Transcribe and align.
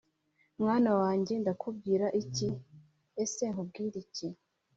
mwana 0.61 0.91
wanjye, 1.01 1.33
ndakubwira 1.41 2.07
iki? 2.21 2.49
Ese 3.23 3.43
nkubwire 3.51 3.95
iki? 4.05 4.27